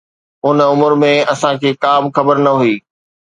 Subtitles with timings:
[0.45, 2.75] ان عمر ۾ اسان کي ڪا به خبر نه هئي.